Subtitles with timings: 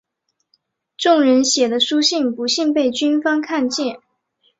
[0.97, 3.99] 众人写的书信不幸被军方看见。